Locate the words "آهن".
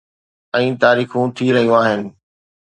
1.83-2.01